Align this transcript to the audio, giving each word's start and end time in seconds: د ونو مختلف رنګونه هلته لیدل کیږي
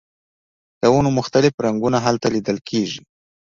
د 0.81 0.83
ونو 0.93 1.09
مختلف 1.19 1.53
رنګونه 1.65 1.97
هلته 2.05 2.27
لیدل 2.35 2.57
کیږي 2.69 3.01